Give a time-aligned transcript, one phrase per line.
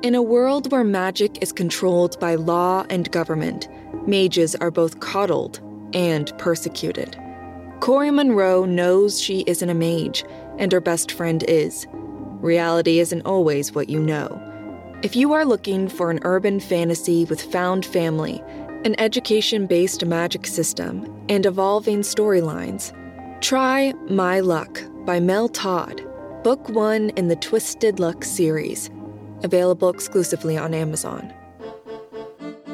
[0.00, 3.66] In a world where magic is controlled by law and government,
[4.06, 5.58] mages are both coddled
[5.92, 7.16] and persecuted.
[7.80, 10.24] Cori Monroe knows she isn't a mage,
[10.56, 11.88] and her best friend is.
[12.40, 14.40] Reality isn't always what you know.
[15.02, 18.40] If you are looking for an urban fantasy with found family,
[18.84, 22.92] an education based magic system, and evolving storylines,
[23.40, 26.06] try My Luck by Mel Todd,
[26.44, 28.90] book one in the Twisted Luck series,
[29.42, 31.32] available exclusively on Amazon.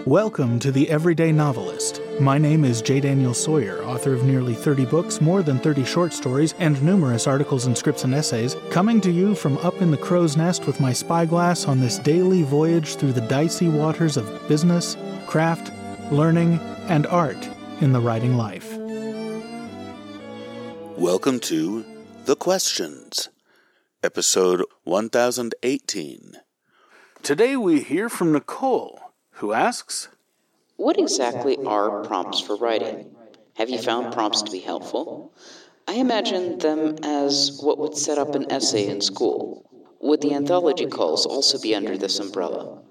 [0.06, 2.00] Welcome to The Everyday Novelist.
[2.20, 3.00] My name is J.
[3.00, 7.64] Daniel Sawyer, author of nearly 30 books, more than 30 short stories, and numerous articles
[7.64, 10.92] and scripts and essays, coming to you from up in the crow's nest with my
[10.92, 14.95] spyglass on this daily voyage through the dicey waters of business,
[15.26, 15.73] craft,
[16.12, 17.48] learning, and art
[17.80, 18.76] in the writing life.
[20.98, 21.82] Welcome to
[22.26, 23.30] The Questions,
[24.02, 26.34] episode 1018.
[27.24, 29.01] Today we hear from Nicole
[29.41, 30.09] who asks
[30.77, 33.16] What exactly are prompts for writing?
[33.54, 35.32] Have you found prompts to be helpful?
[35.88, 39.65] I imagine them as what would set up an essay in school.
[40.02, 42.82] Would the anthology calls also be under this umbrella?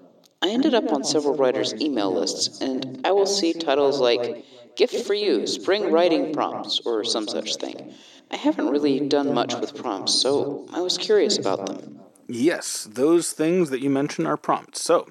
[0.42, 5.06] I ended up on several writers' email lists, and I will see titles like Gift
[5.06, 7.94] for You, Spring Writing Prompts, or some such thing.
[8.32, 12.00] I haven't really done much with prompts, so I was curious about them.
[12.26, 14.82] Yes, those things that you mention are prompts.
[14.82, 15.08] So,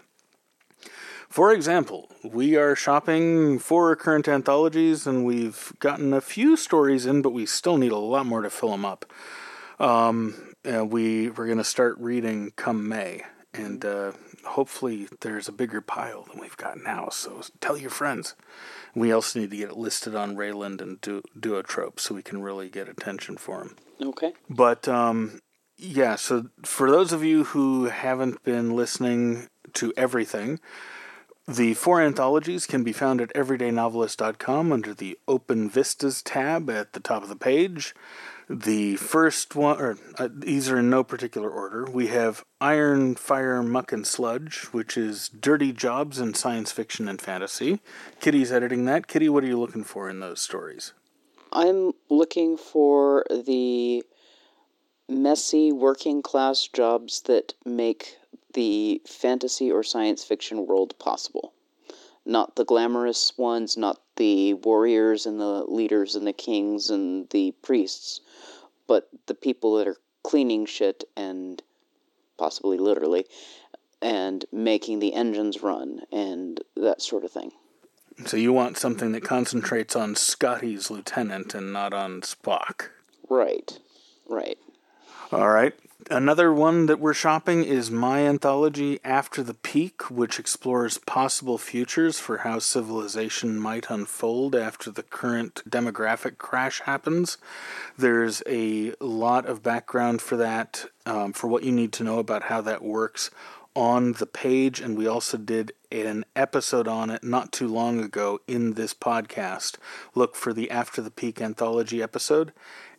[1.30, 7.22] for example, we are shopping for current anthologies and we've gotten a few stories in,
[7.22, 9.12] but we still need a lot more to fill them up.
[9.80, 14.14] Um, we, we're going to start reading come May, and uh,
[14.46, 18.36] hopefully there's a bigger pile than we've got now, so tell your friends.
[18.96, 22.42] We also need to get it listed on Ralan and du- Duotrope so we can
[22.42, 23.76] really get attention for them.
[24.02, 24.34] Okay.
[24.50, 25.42] But um,
[25.78, 30.60] yeah, so for those of you who haven't been listening to everything,
[31.48, 37.02] the four anthologies can be found at everydaynovelist.com under the Open Vistas tab at the
[37.02, 37.94] top of the page.
[38.50, 41.86] The first one, or uh, these are in no particular order.
[41.90, 47.22] We have Iron, Fire, Muck, and Sludge, which is dirty jobs in science fiction and
[47.22, 47.80] fantasy.
[48.20, 49.08] Kitty's editing that.
[49.08, 50.94] Kitty, what are you looking for in those stories?
[51.52, 54.04] I'm looking for the
[55.14, 58.18] messy working class jobs that make
[58.54, 61.54] the fantasy or science fiction world possible.
[62.26, 67.54] Not the glamorous ones, not the warriors and the leaders and the kings and the
[67.62, 68.22] priests,
[68.88, 71.62] but the people that are cleaning shit and
[72.38, 73.26] possibly literally
[74.02, 77.52] and making the engines run and that sort of thing.
[78.26, 82.90] So you want something that concentrates on Scotty's lieutenant and not on Spock.
[83.30, 83.80] Right.
[84.30, 84.58] Right.
[85.34, 85.74] All right.
[86.12, 92.20] Another one that we're shopping is my anthology After the Peak, which explores possible futures
[92.20, 97.40] for how civilization might unfold after the current demographic crash happens.
[97.98, 102.44] There's a lot of background for that, um, for what you need to know about
[102.44, 103.32] how that works
[103.76, 108.40] on the page, and we also did an episode on it not too long ago
[108.48, 109.78] in this podcast.
[110.14, 112.52] Look for the After the Peak anthology episode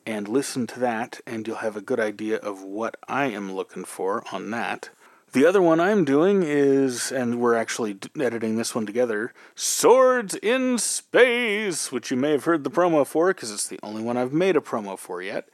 [0.06, 3.84] and listen to that, and you'll have a good idea of what I am looking
[3.84, 4.90] for on that.
[5.32, 10.78] The other one I'm doing is, and we're actually editing this one together, Swords in
[10.78, 14.32] Space, which you may have heard the promo for because it's the only one I've
[14.32, 15.48] made a promo for yet.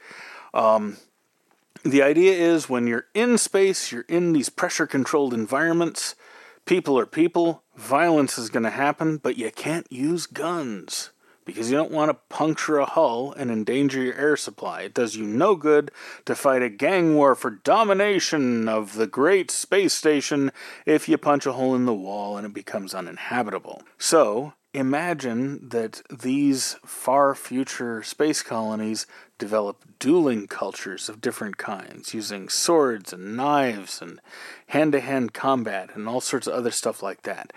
[0.53, 0.99] Um,
[1.83, 6.15] the idea is when you're in space, you're in these pressure controlled environments,
[6.67, 11.11] people are people, violence is going to happen, but you can't use guns
[11.45, 14.83] because you don't want to puncture a hull and endanger your air supply.
[14.83, 15.91] It does you no good
[16.27, 20.53] to fight a gang war for domination of the great space station
[20.87, 23.83] if you punch a hole in the wall and it becomes uninhabitable.
[23.99, 29.07] So, imagine that these far future space colonies
[29.39, 34.21] develop dueling cultures of different kinds using swords and knives and
[34.69, 37.53] hand to hand combat and all sorts of other stuff like that.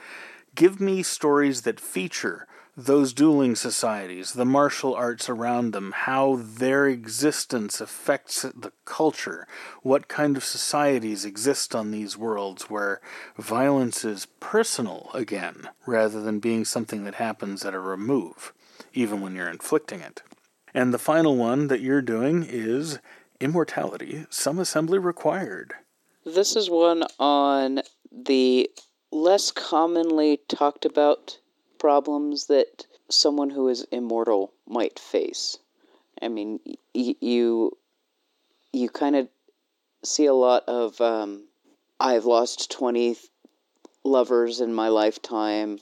[0.55, 6.87] Give me stories that feature those dueling societies, the martial arts around them, how their
[6.87, 9.47] existence affects the culture,
[9.83, 12.99] what kind of societies exist on these worlds where
[13.37, 18.53] violence is personal again, rather than being something that happens at a remove,
[18.93, 20.23] even when you're inflicting it.
[20.73, 22.97] And the final one that you're doing is
[23.39, 25.73] Immortality, Some Assembly Required.
[26.25, 27.81] This is one on
[28.11, 28.71] the
[29.11, 31.37] less commonly talked about
[31.83, 35.57] problems that someone who is immortal might face.
[36.21, 36.61] I mean,
[36.95, 37.77] y- you
[38.71, 39.27] you kind of
[40.01, 41.43] see a lot of um,
[41.99, 43.17] I've lost 20
[44.05, 45.79] lovers in my lifetime.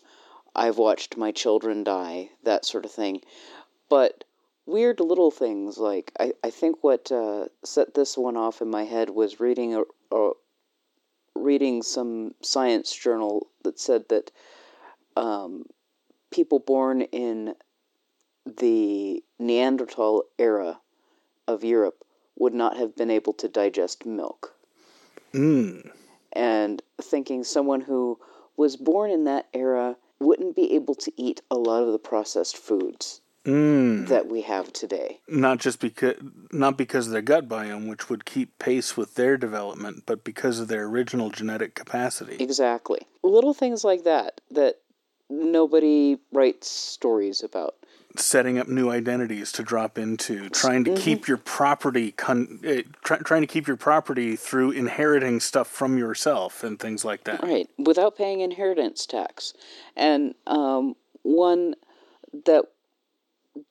[0.55, 3.21] I've watched my children die, that sort of thing.
[3.87, 4.23] But
[4.65, 8.85] weird little things like I, I think what uh, set this one off in my
[8.85, 10.31] head was reading a, a
[11.35, 14.31] reading some science journal that said that
[15.15, 15.65] um,
[16.31, 17.55] people born in
[18.45, 20.79] the Neanderthal era
[21.47, 22.03] of Europe
[22.37, 24.55] would not have been able to digest milk.
[25.33, 25.91] Mm.
[26.33, 28.19] And thinking someone who
[28.57, 32.57] was born in that era wouldn't be able to eat a lot of the processed
[32.57, 34.07] foods Mm.
[34.07, 35.19] that we have today.
[35.27, 36.15] Not just because,
[36.51, 40.59] not because of their gut biome, which would keep pace with their development, but because
[40.59, 42.35] of their original genetic capacity.
[42.39, 42.99] Exactly.
[43.23, 44.80] Little things like that that
[45.31, 47.75] nobody writes stories about.
[48.17, 53.17] Setting up new identities to drop into, trying to keep your property, con- uh, try,
[53.19, 57.41] trying to keep your property through inheriting stuff from yourself and things like that.
[57.41, 59.53] Right, without paying inheritance tax.
[59.95, 61.75] And um, one
[62.45, 62.65] that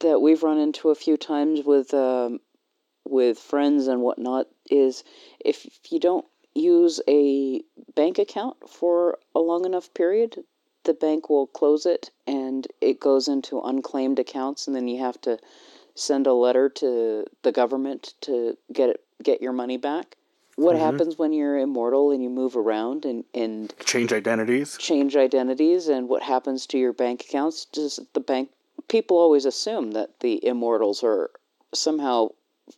[0.01, 2.41] that we've run into a few times with um,
[3.05, 5.05] with friends and whatnot is
[5.45, 6.25] if you don't
[6.55, 7.63] use a
[7.95, 10.37] bank account for a long enough period,
[10.85, 15.21] the bank will close it and it goes into unclaimed accounts, and then you have
[15.23, 15.39] to
[15.95, 20.17] send a letter to the government to get it, get your money back.
[20.57, 20.85] What mm-hmm.
[20.85, 24.77] happens when you're immortal and you move around and, and Change identities.
[24.79, 27.65] change identities and what happens to your bank accounts?
[27.67, 28.51] Does the bank
[28.89, 31.31] people always assume that the immortals are
[31.73, 32.29] somehow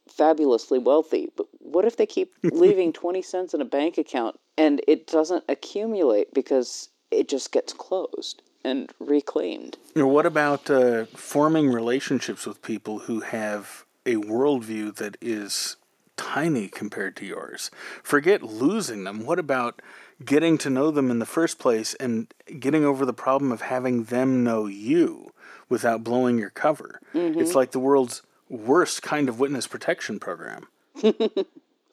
[0.09, 4.81] fabulously wealthy, but what if they keep leaving 20 cents in a bank account and
[4.87, 9.77] it doesn't accumulate because it just gets closed and reclaimed?
[9.95, 15.77] What about uh, forming relationships with people who have a worldview that is
[16.17, 17.71] tiny compared to yours?
[18.03, 19.25] Forget losing them.
[19.27, 19.83] What about
[20.25, 24.05] getting to know them in the first place and getting over the problem of having
[24.05, 25.33] them know you
[25.69, 27.01] without blowing your cover?
[27.15, 30.69] It's like the world's worst kind of witness protection program.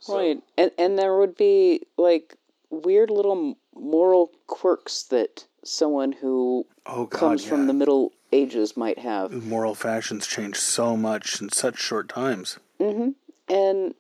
[0.08, 0.42] Right.
[0.58, 2.36] And and there would be like
[2.70, 7.50] weird little moral quirks that someone who Oh, God, comes yeah.
[7.50, 9.32] from the Middle Ages might have.
[9.32, 12.58] Moral fashions change so much in such short times.
[12.80, 13.10] Mm-hmm.
[13.54, 13.94] and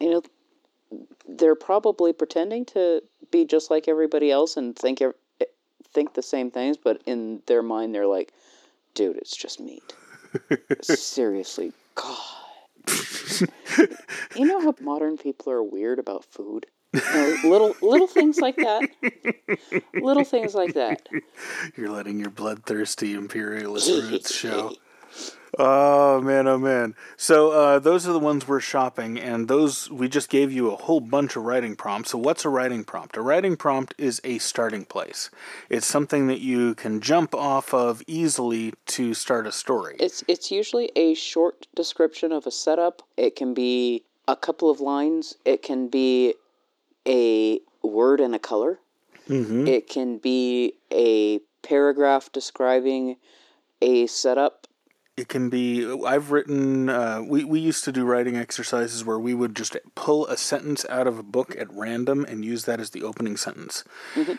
[0.00, 0.22] you know
[1.28, 3.02] they're probably pretending to
[3.32, 5.02] be just like everybody else and think
[5.92, 8.32] think the same things but in their mind they're like
[8.94, 9.94] dude it's just meat
[10.82, 12.18] seriously god
[14.36, 18.56] you know how modern people are weird about food You know, little little things like
[18.56, 18.88] that
[19.94, 21.08] little things like that
[21.76, 24.74] You're letting your bloodthirsty imperialist roots show.
[25.56, 26.94] Oh man, oh man.
[27.16, 30.76] So uh, those are the ones we're shopping, and those we just gave you a
[30.76, 32.10] whole bunch of writing prompts.
[32.10, 33.16] So what's a writing prompt?
[33.16, 35.30] A writing prompt is a starting place.
[35.68, 39.96] It's something that you can jump off of easily to start a story.
[40.00, 43.02] It's it's usually a short description of a setup.
[43.16, 45.36] It can be a couple of lines.
[45.44, 46.34] It can be
[47.06, 48.80] a word and a color.
[49.28, 49.66] Mm-hmm.
[49.66, 53.16] It can be a paragraph describing
[53.80, 54.66] a setup.
[55.16, 55.86] It can be.
[56.04, 56.88] I've written.
[56.88, 60.84] Uh, we we used to do writing exercises where we would just pull a sentence
[60.90, 63.84] out of a book at random and use that as the opening sentence.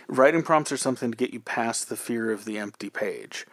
[0.07, 3.45] Writing prompts are something to get you past the fear of the empty page,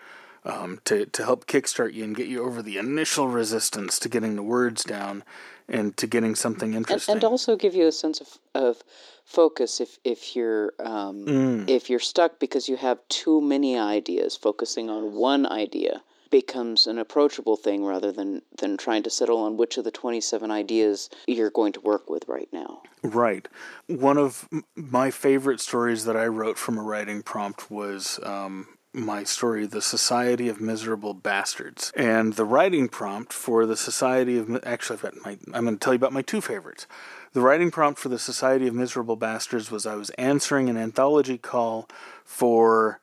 [0.45, 4.37] um, to to help kickstart you and get you over the initial resistance to getting
[4.37, 5.25] the words down
[5.69, 7.15] and to getting something interesting.
[7.15, 8.83] and also give you a sense of, of
[9.25, 11.69] focus if, if you're um, Mm.
[11.71, 16.99] if you're stuck because you have too many ideas focusing on one idea becomes an
[16.99, 21.51] approachable thing rather than than trying to settle on which of the 27 ideas you're
[21.51, 23.49] going to work with right now Right.
[23.89, 29.25] One of my favorite stories that I wrote from a writing prompt was um, my
[29.25, 31.93] story, The Society of Miserable Bastards.
[31.97, 34.63] And the writing prompt for the Society of.
[34.65, 36.87] Actually, I've got my, I'm going to tell you about my two favorites.
[37.33, 41.39] The writing prompt for the Society of Miserable Bastards was I was answering an anthology
[41.39, 41.89] call
[42.25, 43.01] for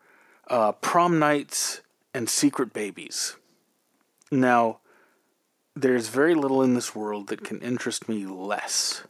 [0.47, 1.81] uh, prom nights
[2.13, 3.35] and secret babies.
[4.31, 4.79] Now,
[5.75, 9.03] there's very little in this world that can interest me less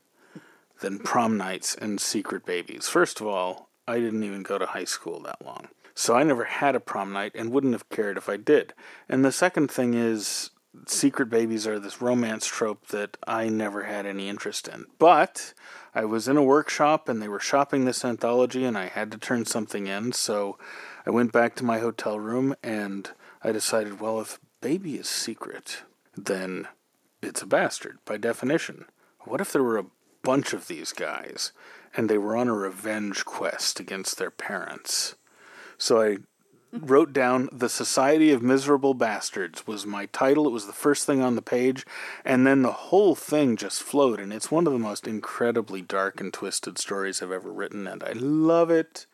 [0.80, 2.88] than prom nights and secret babies.
[2.88, 5.68] First of all, I didn't even go to high school that long.
[6.00, 8.74] So I never had a prom night and wouldn't have cared if I did.
[9.10, 10.50] And the second thing is,
[10.88, 14.86] secret babies are this romance trope that I never had any interest in.
[14.98, 15.54] But
[15.94, 19.18] I was in a workshop and they were shopping this anthology and I had to
[19.18, 20.14] turn something in.
[20.14, 20.58] So
[21.06, 23.12] I went back to my hotel room and
[23.44, 25.84] I decided, well, if baby is secret,
[26.16, 26.70] then
[27.22, 28.86] it's a bastard by definition.
[29.26, 29.88] What if there were a
[30.24, 31.52] bunch of these guys
[31.96, 35.16] and they were on a revenge quest against their parents.
[35.80, 36.18] So I
[36.72, 40.46] wrote down The Society of Miserable Bastards was my title.
[40.46, 41.86] It was the first thing on the page,
[42.24, 46.22] and then the whole thing just flowed, and it's one of the most incredibly dark
[46.22, 49.08] and twisted stories I've ever written, and I love it.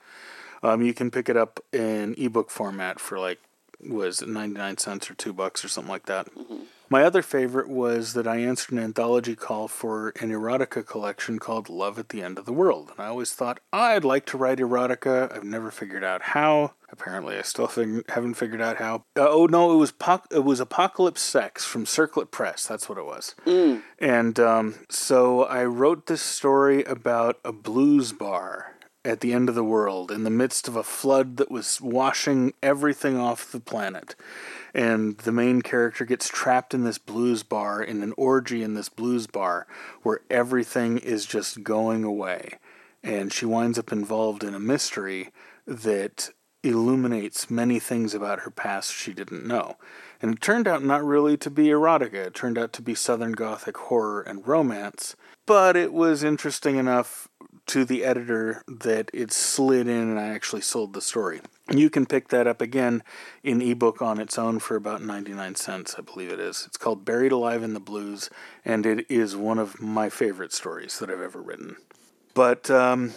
[0.63, 3.39] Um, you can pick it up in ebook format for like
[3.79, 6.33] was 99 cents or 2 bucks or something like that.
[6.33, 6.63] Mm-hmm.
[6.95, 11.67] My other favorite was that I answered an anthology call for an erotica collection called
[11.67, 12.89] Love at the End of the World.
[12.91, 15.29] And I always thought I'd like to write erotica.
[15.29, 16.71] I've never figured out how.
[16.89, 19.03] Apparently, I still fig- haven't figured out how.
[19.17, 22.65] Uh, oh no, it was po- it was Apocalypse Sex from Circlet Press.
[22.65, 23.35] That's what it was.
[23.45, 23.81] Mm.
[23.99, 28.74] And um, so I wrote this story about a blues bar
[29.05, 32.53] at the end of the world in the midst of a flood that was washing
[32.63, 34.15] everything off the planet.
[34.73, 38.89] And the main character gets trapped in this blues bar, in an orgy in this
[38.89, 39.67] blues bar,
[40.01, 42.57] where everything is just going away.
[43.03, 45.29] And she winds up involved in a mystery
[45.67, 46.31] that
[46.63, 49.77] illuminates many things about her past she didn't know.
[50.21, 53.33] And it turned out not really to be erotica, it turned out to be Southern
[53.33, 55.15] Gothic horror and romance.
[55.45, 57.27] But it was interesting enough
[57.67, 61.41] to the editor that it slid in and I actually sold the story.
[61.71, 63.03] You can pick that up again
[63.43, 66.63] in ebook on its own for about 99 cents, I believe it is.
[66.67, 68.29] It's called Buried Alive in the Blues,
[68.63, 71.77] and it is one of my favorite stories that I've ever written.
[72.33, 73.13] But um,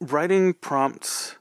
[0.00, 1.36] writing prompts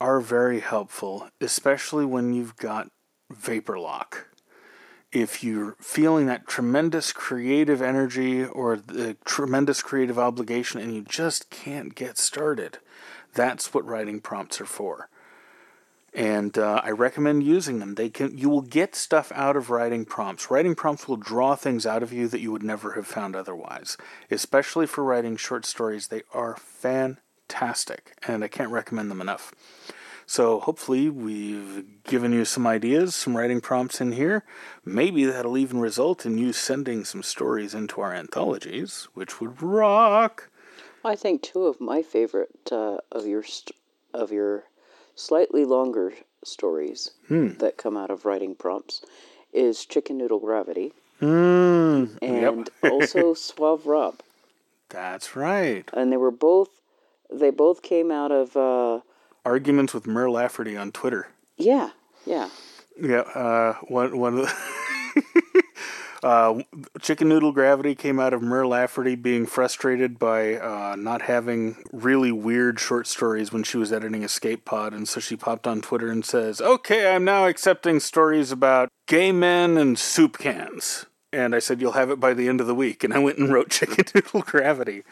[0.00, 2.88] are very helpful, especially when you've got
[3.30, 4.28] vapor lock
[5.12, 11.50] if you're feeling that tremendous creative energy or the tremendous creative obligation and you just
[11.50, 12.78] can't get started,
[13.34, 15.08] that's what writing prompts are for.
[16.14, 17.94] And uh, I recommend using them.
[17.94, 20.50] They can you will get stuff out of writing prompts.
[20.50, 23.96] Writing prompts will draw things out of you that you would never have found otherwise.
[24.30, 29.54] Especially for writing short stories, they are fantastic, and I can't recommend them enough.
[30.26, 34.44] So hopefully we've given you some ideas, some writing prompts in here.
[34.84, 40.48] Maybe that'll even result in you sending some stories into our anthologies, which would rock.
[41.04, 43.76] I think two of my favorite uh, of your st-
[44.14, 44.64] of your
[45.14, 46.12] slightly longer
[46.44, 47.54] stories hmm.
[47.58, 49.02] that come out of writing prompts
[49.52, 52.92] is Chicken Noodle Gravity mm, and yep.
[52.92, 54.20] also Suave Rob.
[54.88, 55.88] That's right.
[55.92, 56.68] And they were both
[57.32, 59.00] they both came out of uh,
[59.44, 61.28] arguments with Mur Lafferty on Twitter.
[61.56, 61.90] Yeah,
[62.26, 62.48] yeah.
[63.00, 65.62] Yeah, uh, one one of the
[66.22, 66.62] uh,
[67.00, 72.32] Chicken Noodle Gravity came out of Mur Lafferty being frustrated by uh, not having really
[72.32, 76.10] weird short stories when she was editing Escape Pod, and so she popped on Twitter
[76.10, 81.58] and says, "Okay, I'm now accepting stories about gay men and soup cans." And I
[81.58, 83.70] said, "You'll have it by the end of the week." And I went and wrote
[83.70, 85.02] Chicken Noodle Gravity,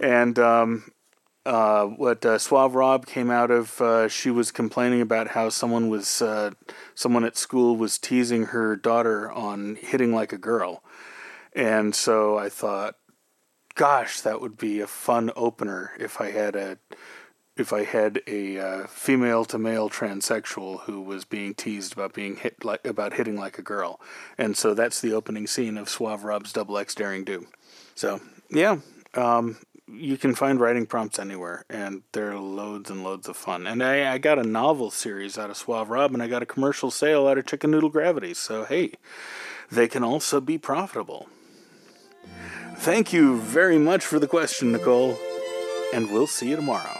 [0.00, 0.90] and um,
[1.46, 5.88] uh, what uh, Suave Rob came out of, uh, she was complaining about how someone
[5.88, 6.50] was uh,
[6.94, 10.82] someone at school was teasing her daughter on hitting like a girl,
[11.54, 12.96] and so I thought,
[13.74, 16.78] gosh, that would be a fun opener if I had a
[17.56, 22.36] if I had a uh, female to male transsexual who was being teased about being
[22.36, 23.98] hit like about hitting like a girl,
[24.36, 27.46] and so that's the opening scene of Suave Rob's Double X Derring-Do.
[27.94, 28.20] So
[28.50, 28.78] yeah,
[29.14, 29.56] um,
[29.92, 33.66] you can find writing prompts anywhere, and they're loads and loads of fun.
[33.66, 36.46] And I, I got a novel series out of Suave Rob, and I got a
[36.46, 38.34] commercial sale out of Chicken Noodle Gravity.
[38.34, 38.92] So hey,
[39.70, 41.28] they can also be profitable.
[42.76, 45.18] Thank you very much for the question, Nicole,
[45.92, 46.99] and we'll see you tomorrow.